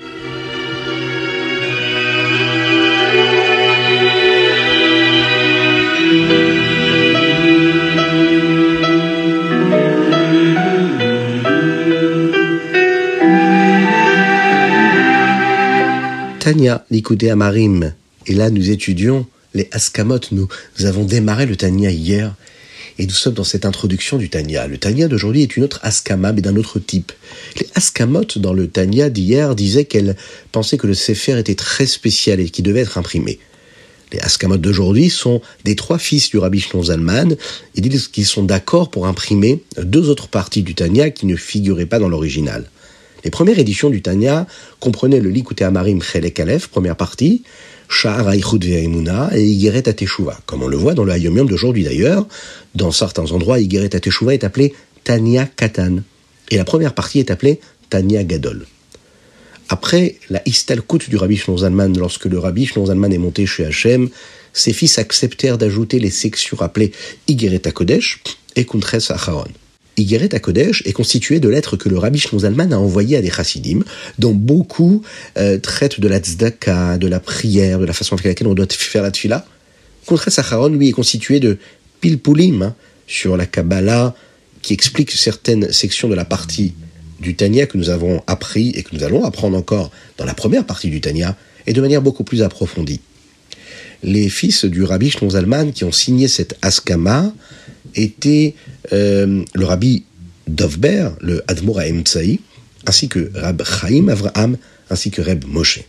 Tania, 16.45 16.85
l'écouter 16.91 17.31
à 17.31 17.37
Marim. 17.37 17.95
Et 18.27 18.35
là, 18.35 18.51
nous 18.51 18.69
étudions 18.69 19.27
les 19.55 19.67
Askamot. 19.73 20.21
Nous, 20.31 20.47
avons 20.81 21.05
démarré 21.05 21.47
le 21.47 21.57
Tania 21.57 21.91
hier. 21.91 22.35
Et 22.99 23.07
nous 23.07 23.15
sommes 23.15 23.33
dans 23.33 23.45
cette 23.45 23.65
introduction 23.65 24.19
du 24.19 24.29
Tania. 24.29 24.67
Le 24.67 24.77
Tania 24.77 25.09
d'aujourd'hui 25.09 25.41
est 25.41 25.57
une 25.57 25.65
autre 25.65 25.81
Askama, 25.83 26.35
mais 26.35 26.43
d'un 26.43 26.57
autre 26.57 26.81
type. 26.81 27.13
Les 27.59 27.67
Askamot 27.77 28.27
dans 28.37 28.53
le 28.53 28.69
Tania 28.69 29.09
d'hier 29.09 29.55
disaient 29.55 29.87
qu'elles 29.87 30.17
pensaient 30.53 30.77
que 30.77 30.87
le 30.87 30.93
Sefer 30.93 31.39
était 31.39 31.55
très 31.55 31.87
spécial 31.87 32.41
et 32.41 32.51
qu'il 32.51 32.67
devait 32.67 32.81
être 32.81 32.99
imprimé. 32.99 33.39
Les 34.13 34.21
Askamot 34.21 34.59
d'aujourd'hui 34.59 35.09
sont 35.09 35.41
des 35.65 35.77
trois 35.77 35.99
fils 35.99 36.29
du 36.29 36.37
Rabbi 36.37 36.61
Shnon 36.61 36.83
Zalman. 36.83 37.37
Ils 37.75 37.89
disent 37.89 38.09
qu'ils 38.09 38.27
sont 38.27 38.43
d'accord 38.43 38.91
pour 38.91 39.07
imprimer 39.07 39.63
deux 39.83 40.11
autres 40.11 40.29
parties 40.29 40.63
du 40.63 40.75
Tania 40.75 41.09
qui 41.09 41.25
ne 41.25 41.37
figuraient 41.37 41.87
pas 41.87 41.99
dans 41.99 42.11
l'original. 42.11 42.69
Les 43.25 43.31
premières 43.31 43.59
éditions 43.59 43.89
du 43.89 44.03
Tanya 44.03 44.47
comprenaient 44.81 45.21
le 45.21 45.31
Likutei 45.31 45.65
Amarim 45.65 46.03
Chelek 46.03 46.39
Aleph, 46.41 46.69
première 46.69 46.95
partie, 46.95 47.43
Sha'ar 47.89 48.31
Aichud 48.31 48.63
Ve'emuna 48.63 49.31
et 49.35 49.43
Igeret 49.43 49.89
Ateshuva. 49.89 50.39
Comme 50.45 50.63
on 50.63 50.69
le 50.69 50.77
voit 50.77 50.93
dans 50.93 51.05
le 51.05 51.13
Hayom 51.13 51.47
d'aujourd'hui 51.49 51.85
d'ailleurs, 51.85 52.27
dans 52.75 52.93
certains 52.93 53.33
endroits, 53.33 53.61
Igeret 53.61 53.97
Ateshuva 53.97 54.35
est 54.35 54.45
appelé 54.45 54.75
Tanya 55.05 55.47
Katan. 55.47 56.01
Et 56.51 56.59
la 56.59 56.65
première 56.65 56.95
partie 56.95 57.19
est 57.19 57.31
appelée 57.31 57.61
Tanya 57.89 58.25
Gadol. 58.25 58.67
Après 59.71 60.17
la 60.29 60.43
Istalkut 60.47 61.09
du 61.09 61.17
Rabbi 61.17 61.39
Shnonzalman, 61.39 61.97
lorsque 61.97 62.27
le 62.27 62.39
Rabbi 62.39 62.67
Shnonzalman 62.67 63.11
est 63.11 63.19
monté 63.19 63.47
chez 63.47 63.65
Hachem, 63.65 64.11
ses 64.53 64.75
fils 64.75 64.99
acceptèrent 64.99 65.57
d'ajouter 65.57 65.99
les 65.99 66.11
sections 66.11 66.61
appelées 66.61 66.93
Igeret 67.27 67.73
Kodesh 67.73 68.23
et 68.55 68.67
Kuntres 68.67 69.11
Acharon. 69.11 69.49
Igeret 69.97 70.29
Kodesh 70.41 70.83
est 70.87 70.93
constitué 70.93 71.41
de 71.41 71.49
lettres 71.49 71.77
que 71.77 71.89
le 71.89 71.99
Rabbi 71.99 72.19
Shlomo 72.19 72.45
a 72.45 72.77
envoyées 72.77 73.17
à 73.17 73.23
des 73.23 73.31
chassidim, 73.31 73.81
dont 74.19 74.35
beaucoup 74.35 75.03
euh, 75.39 75.59
traitent 75.59 76.01
de 76.01 76.09
la 76.09 76.19
tzedaka, 76.19 76.99
de 76.99 77.07
la 77.07 77.21
prière, 77.21 77.79
de 77.79 77.85
la 77.85 77.93
façon 77.93 78.15
avec 78.15 78.27
laquelle 78.27 78.47
on 78.47 78.55
doit 78.55 78.67
faire 78.71 79.03
la 79.03 79.11
tfila. 79.11 79.47
Contre 80.07 80.31
Sacharon, 80.31 80.69
lui, 80.69 80.89
est 80.89 80.93
constitué 80.93 81.41
de 81.41 81.59
pilpulim, 82.01 82.63
hein, 82.63 82.75
sur 83.07 83.37
la 83.37 83.47
Kabbalah, 83.47 84.15
qui 84.63 84.73
explique 84.73 85.11
certaines 85.11 85.71
sections 85.73 86.09
de 86.09 86.15
la 86.15 86.25
partie 86.25 86.75
du 87.21 87.35
Tania 87.35 87.67
que 87.67 87.79
nous 87.79 87.91
avons 87.91 88.23
appris 88.27 88.71
et 88.71 88.83
que 88.83 88.95
nous 88.95 89.05
allons 89.05 89.25
apprendre 89.25 89.57
encore 89.57 89.91
dans 90.19 90.25
la 90.25 90.35
première 90.35 90.65
partie 90.65 90.91
du 90.91 91.01
Tania 91.01 91.37
et 91.67 91.73
de 91.73 91.81
manière 91.81 92.03
beaucoup 92.03 92.25
plus 92.25 92.43
approfondie. 92.43 93.01
Les 94.03 94.29
fils 94.29 94.65
du 94.65 94.83
rabbi 94.83 95.11
Zalman 95.29 95.73
qui 95.73 95.85
ont 95.85 95.93
signé 95.93 96.29
cette 96.29 96.57
Askama 96.61 97.33
étaient 97.95 98.55
euh, 98.93 99.45
le 99.55 99.65
rabbi 99.65 100.05
Dovber, 100.47 101.11
le 101.21 101.43
Admor 101.49 101.81
Tsaï, 102.05 102.41
ainsi 102.87 103.09
que 103.09 103.31
Rab 103.35 103.63
Chaim 103.65 104.09
Avraham, 104.09 104.57
ainsi 104.91 105.11
que 105.11 105.23
Reb 105.23 105.45
Moshe. 105.47 105.81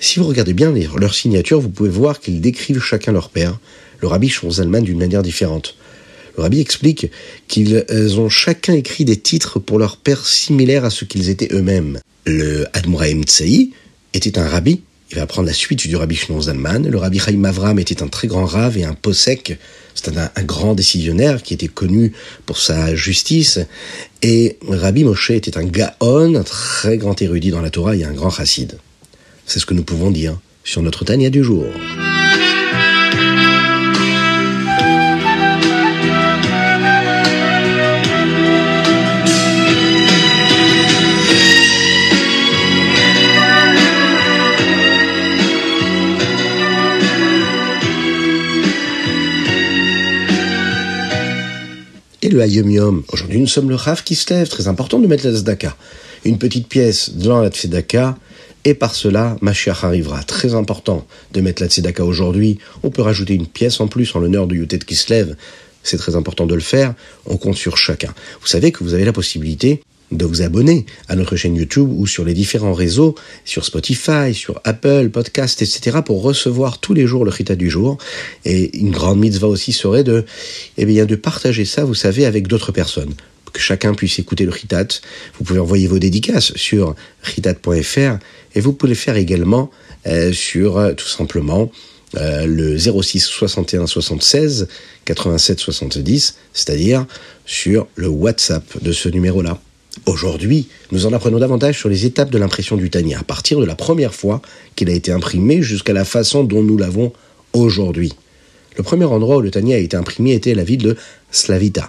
Si 0.00 0.18
vous 0.18 0.26
regardez 0.26 0.52
bien 0.52 0.74
leur 0.96 1.14
signature, 1.14 1.60
vous 1.60 1.68
pouvez 1.68 1.88
voir 1.88 2.18
qu'ils 2.18 2.40
décrivent 2.40 2.82
chacun 2.82 3.12
leur 3.12 3.30
père, 3.30 3.60
le 4.00 4.08
rabbi 4.08 4.28
Shnon 4.28 4.50
Zalman, 4.50 4.82
d'une 4.82 4.98
manière 4.98 5.22
différente. 5.22 5.76
Le 6.36 6.42
rabbi 6.42 6.60
explique 6.60 7.08
qu'ils 7.46 7.84
ont 8.18 8.28
chacun 8.28 8.72
écrit 8.72 9.04
des 9.04 9.18
titres 9.18 9.60
pour 9.60 9.78
leur 9.78 9.96
père 9.98 10.26
similaires 10.26 10.84
à 10.84 10.90
ce 10.90 11.04
qu'ils 11.04 11.28
étaient 11.28 11.50
eux-mêmes. 11.52 12.00
Le 12.26 12.66
Admoraim 12.72 13.22
Tsaï 13.22 13.70
était 14.12 14.38
un 14.38 14.48
rabbi, 14.48 14.82
il 15.12 15.18
va 15.18 15.26
prendre 15.26 15.46
la 15.46 15.54
suite 15.54 15.86
du 15.86 15.94
rabbi 15.94 16.16
Shnon 16.16 16.40
Zalman. 16.40 16.88
Le 16.88 16.96
rabbi 16.96 17.18
Chaim 17.18 17.44
Avram 17.44 17.78
était 17.78 18.02
un 18.02 18.08
très 18.08 18.28
grand 18.28 18.46
rave 18.46 18.78
et 18.78 18.84
un 18.84 18.94
posek, 18.94 19.58
c'est 19.94 20.08
un, 20.08 20.30
un, 20.34 20.42
grand 20.42 20.74
décisionnaire 20.74 21.42
qui 21.42 21.52
était 21.52 21.68
connu 21.68 22.12
pour 22.46 22.56
sa 22.58 22.94
justice. 22.94 23.60
Et 24.22 24.56
Rabbi 24.66 25.04
Moshe 25.04 25.30
était 25.30 25.58
un 25.58 25.64
gaon, 25.64 26.34
un 26.34 26.42
très 26.42 26.96
grand 26.96 27.20
érudit 27.20 27.50
dans 27.50 27.60
la 27.60 27.70
Torah 27.70 27.94
et 27.94 28.04
un 28.04 28.12
grand 28.12 28.30
chassid. 28.30 28.78
C'est 29.44 29.58
ce 29.58 29.66
que 29.66 29.74
nous 29.74 29.84
pouvons 29.84 30.10
dire 30.10 30.38
sur 30.64 30.80
notre 30.80 31.04
Tania 31.04 31.28
du 31.28 31.44
jour. 31.44 31.66
Aujourd'hui, 53.12 53.38
nous 53.38 53.46
sommes 53.46 53.68
le 53.68 53.76
Rav 53.76 54.02
qui 54.02 54.16
se 54.16 54.34
lève. 54.34 54.48
Très 54.48 54.66
important 54.66 54.98
de 54.98 55.06
mettre 55.06 55.24
la 55.24 55.32
Tzedaka. 55.32 55.76
Une 56.24 56.38
petite 56.38 56.66
pièce 56.66 57.12
dans 57.14 57.40
la 57.40 57.50
Tzedaka. 57.50 58.18
Et 58.64 58.74
par 58.74 58.96
cela, 58.96 59.36
Mashiach 59.42 59.84
arrivera. 59.84 60.24
Très 60.24 60.54
important 60.54 61.06
de 61.32 61.40
mettre 61.40 61.62
la 61.62 61.68
Tzedaka 61.68 62.04
aujourd'hui. 62.04 62.58
On 62.82 62.90
peut 62.90 63.02
rajouter 63.02 63.34
une 63.34 63.46
pièce 63.46 63.80
en 63.80 63.86
plus 63.86 64.12
en 64.16 64.18
l'honneur 64.18 64.48
de 64.48 64.56
Yotet 64.56 64.80
qui 64.80 64.96
se 64.96 65.12
lève. 65.12 65.36
C'est 65.84 65.98
très 65.98 66.16
important 66.16 66.46
de 66.46 66.56
le 66.56 66.60
faire. 66.60 66.94
On 67.26 67.36
compte 67.36 67.56
sur 67.56 67.76
chacun. 67.76 68.12
Vous 68.40 68.48
savez 68.48 68.72
que 68.72 68.82
vous 68.82 68.94
avez 68.94 69.04
la 69.04 69.12
possibilité 69.12 69.80
de 70.12 70.24
vous 70.24 70.42
abonner 70.42 70.86
à 71.08 71.16
notre 71.16 71.36
chaîne 71.36 71.56
YouTube 71.56 71.88
ou 71.90 72.06
sur 72.06 72.24
les 72.24 72.34
différents 72.34 72.72
réseaux, 72.72 73.14
sur 73.44 73.64
Spotify, 73.64 74.34
sur 74.34 74.60
Apple, 74.64 75.10
Podcast, 75.10 75.62
etc., 75.62 75.98
pour 76.04 76.22
recevoir 76.22 76.78
tous 76.78 76.94
les 76.94 77.06
jours 77.06 77.24
le 77.24 77.30
Rita 77.30 77.56
du 77.56 77.70
jour. 77.70 77.98
Et 78.44 78.78
une 78.78 78.90
grande 78.90 79.18
mitzvah 79.18 79.48
aussi 79.48 79.72
serait 79.72 80.04
de, 80.04 80.24
eh 80.78 80.84
bien, 80.84 81.06
de 81.06 81.16
partager 81.16 81.64
ça, 81.64 81.84
vous 81.84 81.94
savez, 81.94 82.26
avec 82.26 82.46
d'autres 82.46 82.72
personnes. 82.72 83.14
Que 83.52 83.60
chacun 83.60 83.92
puisse 83.92 84.18
écouter 84.18 84.44
le 84.44 84.50
Ritat. 84.50 84.86
Vous 85.38 85.44
pouvez 85.44 85.60
envoyer 85.60 85.86
vos 85.86 85.98
dédicaces 85.98 86.54
sur 86.56 86.94
ritat.fr 87.22 88.18
et 88.54 88.60
vous 88.60 88.72
pouvez 88.72 88.90
le 88.90 88.96
faire 88.96 89.16
également 89.16 89.70
euh, 90.06 90.32
sur 90.32 90.78
euh, 90.78 90.94
tout 90.94 91.06
simplement 91.06 91.70
euh, 92.16 92.46
le 92.46 92.78
06 92.78 93.20
61 93.20 93.86
76 93.86 94.68
87 95.04 95.60
70, 95.60 96.36
c'est-à-dire 96.52 97.06
sur 97.46 97.86
le 97.96 98.08
WhatsApp 98.08 98.64
de 98.82 98.92
ce 98.92 99.08
numéro-là. 99.08 99.58
Aujourd'hui, 100.06 100.68
nous 100.90 101.06
en 101.06 101.12
apprenons 101.12 101.38
davantage 101.38 101.78
sur 101.78 101.88
les 101.88 102.06
étapes 102.06 102.30
de 102.30 102.38
l'impression 102.38 102.76
du 102.76 102.90
Tania, 102.90 103.20
à 103.20 103.22
partir 103.22 103.60
de 103.60 103.64
la 103.64 103.74
première 103.74 104.14
fois 104.14 104.42
qu'il 104.74 104.90
a 104.90 104.92
été 104.92 105.12
imprimé 105.12 105.62
jusqu'à 105.62 105.92
la 105.92 106.04
façon 106.04 106.44
dont 106.44 106.62
nous 106.62 106.76
l'avons 106.76 107.12
aujourd'hui. 107.52 108.12
Le 108.76 108.82
premier 108.82 109.04
endroit 109.04 109.36
où 109.36 109.40
le 109.42 109.50
Tania 109.50 109.76
a 109.76 109.78
été 109.78 109.96
imprimé 109.96 110.32
était 110.32 110.54
la 110.54 110.64
ville 110.64 110.82
de 110.82 110.96
Slavita. 111.30 111.88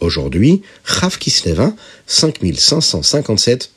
Aujourd'hui, 0.00 0.62
Rav 0.84 1.18
Kislev 1.18 1.72
5557, 2.06 3.70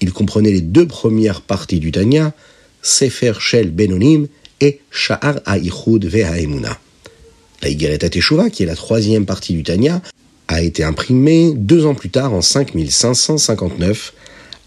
il 0.00 0.12
comprenait 0.12 0.52
les 0.52 0.60
deux 0.60 0.86
premières 0.86 1.40
parties 1.40 1.80
du 1.80 1.90
Tania, 1.90 2.34
Sefer 2.82 3.32
Shel 3.40 3.70
Benonim 3.70 4.28
et 4.60 4.80
Sha'ar 4.90 5.40
Ha'Ichud 5.46 6.04
Ve'Ha'emuna. 6.04 6.78
La 7.62 7.68
Yigeret 7.68 7.98
Teshuvah, 7.98 8.50
qui 8.50 8.62
est 8.62 8.66
la 8.66 8.76
troisième 8.76 9.26
partie 9.26 9.54
du 9.54 9.62
Tania, 9.62 10.02
a 10.52 10.62
été 10.62 10.84
imprimé 10.84 11.52
deux 11.54 11.86
ans 11.86 11.94
plus 11.94 12.10
tard, 12.10 12.34
en 12.34 12.42
5559, 12.42 14.12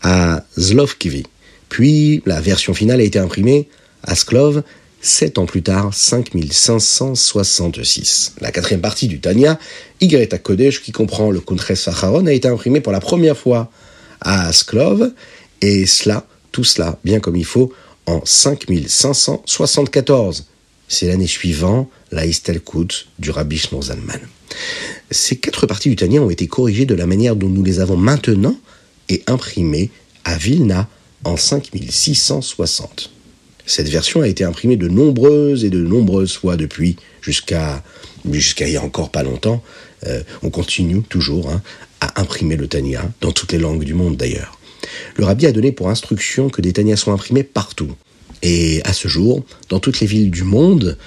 à 0.02 0.44
Zlovkivi. 0.58 1.26
Puis 1.70 2.24
la 2.26 2.42
version 2.42 2.74
finale 2.74 3.02
a 3.02 3.04
été 3.04 3.20
imprimée 3.20 3.70
à 4.04 4.16
Sklov 4.16 4.64
sept 5.02 5.38
ans 5.38 5.46
plus 5.46 5.62
tard, 5.62 5.94
5566. 5.94 8.34
La 8.42 8.52
quatrième 8.52 8.82
partie 8.82 9.08
du 9.08 9.20
Tania, 9.20 9.60
Igreta 10.02 10.40
Kodesh, 10.40 10.82
qui 10.82 10.92
comprend 10.92 11.30
le 11.30 11.40
Kuntres 11.40 11.78
Sacharon, 11.78 12.26
a 12.26 12.34
été 12.34 12.48
imprimé 12.48 12.82
pour 12.82 12.92
la 12.92 13.00
première 13.00 13.38
fois 13.38 13.70
à 14.22 14.52
Sklov, 14.52 15.12
et 15.62 15.86
cela, 15.86 16.26
tout 16.52 16.64
cela, 16.64 16.98
bien 17.04 17.20
comme 17.20 17.36
il 17.36 17.46
faut, 17.46 17.72
en 18.08 18.22
5574. 18.26 20.46
C'est 20.88 21.08
l'année 21.08 21.28
suivante, 21.28 21.88
la 22.12 22.26
Istelkut 22.26 23.06
du 23.20 23.30
Rabbi 23.30 23.62
Zalman. 23.82 24.22
Ces 25.12 25.38
quatre 25.38 25.68
parties 25.68 25.90
du 25.90 25.96
Tania 25.96 26.22
ont 26.22 26.30
été 26.30 26.48
corrigées 26.48 26.86
de 26.86 26.96
la 26.96 27.06
manière 27.06 27.36
dont 27.36 27.50
nous 27.50 27.64
les 27.64 27.80
avons 27.80 27.98
maintenant 27.98 28.58
et 29.10 29.24
imprimées 29.28 29.92
à 30.24 30.38
Vilna 30.38 30.88
en 31.24 31.38
5660. 31.38 33.12
Cette 33.66 33.90
version 33.90 34.22
a 34.22 34.28
été 34.28 34.44
imprimée 34.44 34.78
de 34.78 34.88
nombreuses 34.88 35.66
et 35.66 35.70
de 35.70 35.80
nombreuses 35.80 36.36
fois 36.36 36.56
depuis, 36.56 36.98
jusqu'à 37.22 37.84
jusqu'à 38.32 38.68
il 38.68 38.74
y 38.74 38.78
a 38.78 38.84
encore 38.84 39.10
pas 39.10 39.24
longtemps. 39.24 39.64
Euh, 40.06 40.22
on 40.44 40.50
continue 40.50 41.02
toujours 41.02 41.50
hein, 41.50 41.62
à 42.02 42.22
imprimer 42.22 42.56
le 42.56 42.68
Tania, 42.68 43.10
dans 43.22 43.32
toutes 43.32 43.52
les 43.52 43.58
langues 43.58 43.84
du 43.84 43.94
monde 43.94 44.18
d'ailleurs. 44.18 44.60
Le 45.16 45.26
rabbi 45.26 45.46
a 45.48 45.52
donné 45.52 45.72
pour 45.72 45.90
instruction 45.90 46.50
que 46.50 46.62
des 46.62 46.74
Tanias 46.74 46.98
soient 46.98 47.14
imprimés 47.14 47.44
partout. 47.44 47.92
Et 48.44 48.82
à 48.84 48.94
ce 48.94 49.08
jour, 49.08 49.44
dans 49.70 49.80
toutes 49.80 50.00
les 50.00 50.08
villes 50.08 50.30
du 50.30 50.44
monde, 50.44 50.98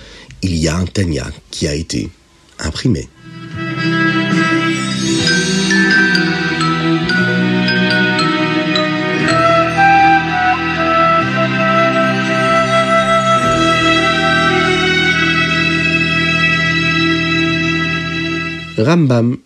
il 0.43 0.57
y 0.57 0.69
a 0.69 0.77
un 0.77 0.87
Tania 0.87 1.31
qui 1.51 1.69
a 1.69 1.75
été 1.75 2.11
imprimé. 2.59 3.09
Rambam, 18.79 19.37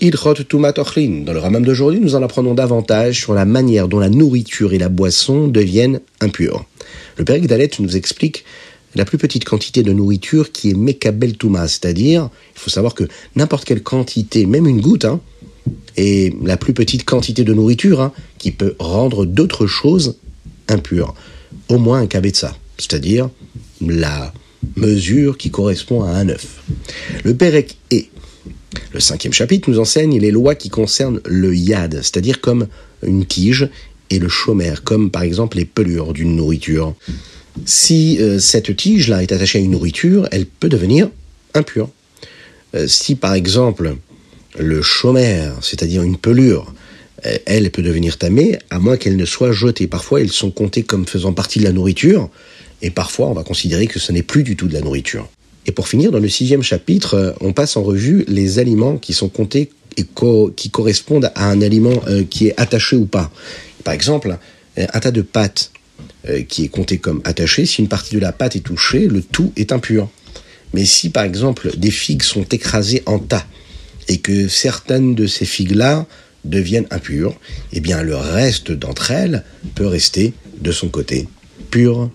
Ilchot 0.00 0.34
Tumat. 0.48 0.72
Dans 0.72 1.32
le 1.32 1.38
Rambam 1.38 1.64
d'aujourd'hui, 1.64 2.00
nous 2.00 2.14
en 2.14 2.22
apprenons 2.22 2.54
davantage 2.54 3.20
sur 3.20 3.34
la 3.34 3.44
manière 3.44 3.88
dont 3.88 3.98
la 3.98 4.08
nourriture 4.08 4.72
et 4.72 4.78
la 4.78 4.88
boisson 4.88 5.48
deviennent 5.48 6.00
impures. 6.20 6.64
Le 7.18 7.24
Père 7.24 7.40
Dalet 7.40 7.70
nous 7.78 7.96
explique 7.96 8.44
la 8.96 9.04
plus 9.04 9.18
petite 9.18 9.44
quantité 9.44 9.82
de 9.82 9.92
nourriture 9.92 10.52
qui 10.52 10.70
est 10.70 10.74
Mekabel 10.74 11.36
Touma, 11.36 11.68
c'est-à-dire, 11.68 12.30
il 12.54 12.58
faut 12.58 12.70
savoir 12.70 12.94
que 12.94 13.04
n'importe 13.36 13.64
quelle 13.64 13.82
quantité, 13.82 14.46
même 14.46 14.66
une 14.66 14.80
goutte, 14.80 15.04
hein, 15.04 15.20
est 15.96 16.34
la 16.42 16.56
plus 16.56 16.72
petite 16.72 17.04
quantité 17.04 17.44
de 17.44 17.52
nourriture 17.52 18.00
hein, 18.00 18.12
qui 18.38 18.52
peut 18.52 18.74
rendre 18.78 19.26
d'autres 19.26 19.66
choses 19.66 20.16
impures. 20.68 21.14
Au 21.68 21.78
moins 21.78 22.00
un 22.00 22.06
kabetza, 22.06 22.56
c'est-à-dire 22.78 23.28
la 23.80 24.32
mesure 24.76 25.36
qui 25.36 25.50
correspond 25.50 26.02
à 26.02 26.10
un 26.10 26.28
œuf. 26.28 26.62
Le 27.24 27.34
Perek 27.34 27.76
est 27.90 28.08
le 28.92 29.00
cinquième 29.00 29.32
chapitre 29.32 29.70
nous 29.70 29.78
enseigne 29.78 30.18
les 30.18 30.30
lois 30.30 30.54
qui 30.54 30.68
concernent 30.68 31.20
le 31.24 31.54
yad, 31.54 31.94
c'est-à-dire 32.02 32.40
comme 32.40 32.66
une 33.02 33.24
tige, 33.24 33.68
et 34.10 34.18
le 34.18 34.28
chômère, 34.28 34.84
comme 34.84 35.10
par 35.10 35.22
exemple 35.22 35.56
les 35.56 35.64
pelures 35.64 36.12
d'une 36.12 36.36
nourriture. 36.36 36.94
Si 37.64 38.18
euh, 38.20 38.38
cette 38.38 38.76
tige-là 38.76 39.22
est 39.22 39.32
attachée 39.32 39.58
à 39.58 39.62
une 39.62 39.70
nourriture, 39.70 40.28
elle 40.30 40.46
peut 40.46 40.68
devenir 40.68 41.08
impure. 41.54 41.88
Euh, 42.74 42.86
si 42.86 43.14
par 43.14 43.34
exemple 43.34 43.96
le 44.58 44.82
chômère, 44.82 45.54
c'est-à-dire 45.62 46.02
une 46.02 46.16
pelure, 46.16 46.72
euh, 47.24 47.38
elle 47.46 47.70
peut 47.70 47.82
devenir 47.82 48.18
tamée, 48.18 48.58
à 48.70 48.78
moins 48.78 48.96
qu'elle 48.96 49.16
ne 49.16 49.24
soit 49.24 49.52
jetée. 49.52 49.86
Parfois, 49.86 50.20
elles 50.20 50.32
sont 50.32 50.50
comptées 50.50 50.82
comme 50.82 51.06
faisant 51.06 51.32
partie 51.32 51.58
de 51.58 51.64
la 51.64 51.72
nourriture, 51.72 52.28
et 52.82 52.90
parfois 52.90 53.28
on 53.28 53.32
va 53.32 53.42
considérer 53.42 53.86
que 53.86 53.98
ce 53.98 54.12
n'est 54.12 54.22
plus 54.22 54.42
du 54.42 54.56
tout 54.56 54.68
de 54.68 54.74
la 54.74 54.80
nourriture. 54.80 55.28
Et 55.66 55.72
pour 55.72 55.88
finir, 55.88 56.12
dans 56.12 56.20
le 56.20 56.28
sixième 56.28 56.62
chapitre, 56.62 57.34
on 57.40 57.52
passe 57.52 57.76
en 57.76 57.82
revue 57.82 58.24
les 58.28 58.60
aliments 58.60 58.98
qui 58.98 59.14
sont 59.14 59.28
comptés 59.28 59.70
et 59.96 60.04
qui 60.54 60.70
correspondent 60.70 61.32
à 61.34 61.50
un 61.50 61.60
aliment 61.60 62.00
qui 62.30 62.46
est 62.46 62.54
attaché 62.56 62.94
ou 62.94 63.06
pas. 63.06 63.32
Par 63.82 63.92
exemple, 63.92 64.38
un 64.76 65.00
tas 65.00 65.10
de 65.10 65.22
pâtes 65.22 65.72
qui 66.48 66.64
est 66.64 66.68
compté 66.68 66.98
comme 66.98 67.20
attaché, 67.24 67.66
si 67.66 67.82
une 67.82 67.88
partie 67.88 68.14
de 68.14 68.20
la 68.20 68.32
pâte 68.32 68.56
est 68.56 68.60
touchée, 68.60 69.06
le 69.06 69.22
tout 69.22 69.52
est 69.56 69.72
impur. 69.72 70.08
Mais 70.74 70.84
si 70.84 71.10
par 71.10 71.24
exemple 71.24 71.70
des 71.76 71.90
figues 71.90 72.22
sont 72.22 72.44
écrasées 72.44 73.02
en 73.06 73.18
tas 73.18 73.46
et 74.08 74.18
que 74.18 74.48
certaines 74.48 75.14
de 75.14 75.26
ces 75.26 75.44
figues-là 75.44 76.06
deviennent 76.44 76.86
impures, 76.90 77.34
eh 77.72 77.80
bien 77.80 78.02
le 78.02 78.16
reste 78.16 78.72
d'entre 78.72 79.10
elles 79.10 79.44
peut 79.74 79.86
rester 79.86 80.32
de 80.60 80.72
son 80.72 80.88
côté 80.88 81.28
pur. 81.70 82.10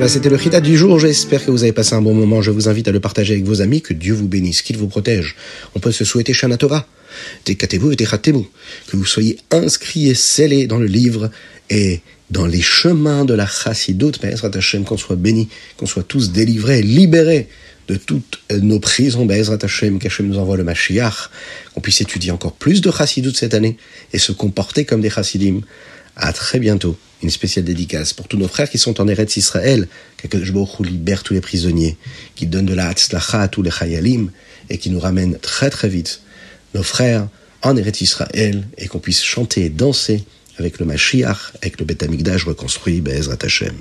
Voilà, 0.00 0.14
c'était 0.14 0.30
le 0.30 0.36
Rita 0.36 0.62
du 0.62 0.78
jour. 0.78 0.98
J'espère 0.98 1.44
que 1.44 1.50
vous 1.50 1.62
avez 1.62 1.74
passé 1.74 1.94
un 1.94 2.00
bon 2.00 2.14
moment. 2.14 2.40
Je 2.40 2.50
vous 2.50 2.70
invite 2.70 2.88
à 2.88 2.90
le 2.90 3.00
partager 3.00 3.34
avec 3.34 3.44
vos 3.44 3.60
amis. 3.60 3.82
Que 3.82 3.92
Dieu 3.92 4.14
vous 4.14 4.28
bénisse, 4.28 4.62
qu'il 4.62 4.78
vous 4.78 4.86
protège. 4.86 5.36
On 5.74 5.78
peut 5.78 5.92
se 5.92 6.06
souhaiter 6.06 6.32
Shana 6.32 6.56
Torah. 6.56 6.86
Tekatemu 7.44 7.92
et 7.92 7.96
Techatemu. 7.96 8.44
Que 8.86 8.96
vous 8.96 9.04
soyez 9.04 9.38
inscrits 9.50 10.08
et 10.08 10.14
scellés 10.14 10.66
dans 10.66 10.78
le 10.78 10.86
livre 10.86 11.30
et 11.68 12.00
dans 12.30 12.46
les 12.46 12.62
chemins 12.62 13.26
de 13.26 13.34
la 13.34 13.46
Chassidut. 13.46 14.12
Be'ezrat 14.22 14.52
Hashem, 14.54 14.84
qu'on 14.84 14.96
soit 14.96 15.16
bénis, 15.16 15.50
qu'on 15.76 15.84
soit 15.84 16.04
tous 16.04 16.32
délivrés, 16.32 16.80
libérés 16.80 17.48
de 17.86 17.96
toutes 17.96 18.40
nos 18.58 18.80
prisons. 18.80 19.26
Be'ezrat 19.26 19.58
Hashem, 19.60 19.98
qu'Hashem 19.98 20.28
nous 20.28 20.38
envoie 20.38 20.56
le 20.56 20.64
Mashiach. 20.64 21.28
Qu'on 21.74 21.82
puisse 21.82 22.00
étudier 22.00 22.30
encore 22.30 22.54
plus 22.54 22.80
de 22.80 22.90
Chassidut 22.90 23.34
cette 23.34 23.52
année 23.52 23.76
et 24.14 24.18
se 24.18 24.32
comporter 24.32 24.86
comme 24.86 25.02
des 25.02 25.10
Chassidim. 25.10 25.60
À 26.16 26.32
très 26.32 26.58
bientôt 26.58 26.96
une 27.22 27.30
spéciale 27.30 27.64
dédicace 27.64 28.12
pour 28.12 28.28
tous 28.28 28.36
nos 28.36 28.48
frères 28.48 28.70
qui 28.70 28.78
sont 28.78 29.00
en 29.00 29.08
Eretz 29.08 29.36
Israël, 29.36 29.88
que 30.16 30.28
Baruch 30.28 30.80
libère 30.80 31.22
tous 31.22 31.34
les 31.34 31.40
prisonniers, 31.40 31.96
qui 32.34 32.46
donne 32.46 32.66
de 32.66 32.74
la 32.74 32.88
Hatzlacha 32.88 33.42
à 33.42 33.48
tous 33.48 33.62
les 33.62 33.70
Chayalim, 33.70 34.30
et 34.68 34.78
qui 34.78 34.90
nous 34.90 35.00
ramène 35.00 35.38
très 35.38 35.70
très 35.70 35.88
vite 35.88 36.22
nos 36.74 36.82
frères 36.82 37.28
en 37.62 37.76
Eretz 37.76 38.00
Israël, 38.00 38.66
et 38.78 38.88
qu'on 38.88 39.00
puisse 39.00 39.22
chanter 39.22 39.66
et 39.66 39.68
danser 39.68 40.24
avec 40.58 40.78
le 40.78 40.86
Mashiach, 40.86 41.52
avec 41.62 41.78
le 41.78 41.86
Beth 41.86 42.02
Amikdash 42.02 42.44
reconstruit, 42.44 43.00
Be'ezrat 43.00 43.38
Hashem. 43.42 43.74